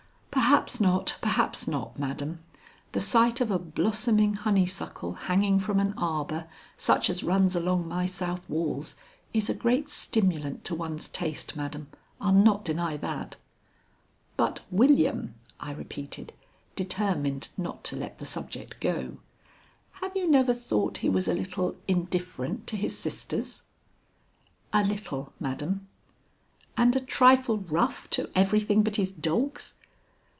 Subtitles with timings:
[0.33, 2.41] "Perhaps not, perhaps not, madam.
[2.93, 8.05] The sight of a blossoming honeysuckle hanging from an arbor such as runs along my
[8.05, 8.95] south walls
[9.33, 11.87] is a great stimulant to one's taste, madam,
[12.19, 13.37] I'll not deny that."
[14.37, 16.33] "But William?" I repeated,
[16.75, 19.17] determined not to let the subject go;
[19.93, 23.63] "have you never thought he was a little indifferent to his sisters?"
[24.73, 25.87] "A little, madam."
[26.77, 29.73] "And a trifle rough to everything but his dogs?"